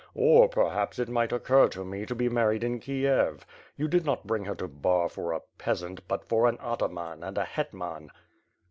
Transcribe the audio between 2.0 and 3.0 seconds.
to be married in